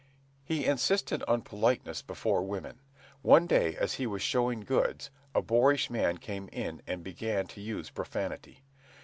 [0.43, 2.79] He insisted on politeness before women.
[3.21, 7.61] One day as he was showing goods, a boorish man came in and began to
[7.61, 8.63] use profanity.